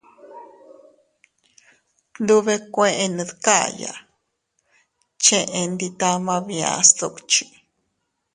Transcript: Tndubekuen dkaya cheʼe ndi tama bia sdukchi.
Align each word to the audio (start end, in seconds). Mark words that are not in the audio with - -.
Tndubekuen 2.13 3.11
dkaya 3.29 3.93
cheʼe 5.23 5.61
ndi 5.71 5.87
tama 5.99 6.35
bia 6.47 6.69
sdukchi. 6.87 7.43